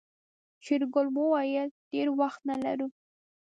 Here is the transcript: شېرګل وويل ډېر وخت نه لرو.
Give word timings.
شېرګل 0.65 1.07
وويل 1.17 1.69
ډېر 1.91 2.07
وخت 2.19 2.41
نه 2.49 2.55
لرو. 2.63 2.87